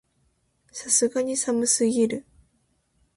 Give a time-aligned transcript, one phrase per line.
[0.71, 2.25] さすがに寒すぎる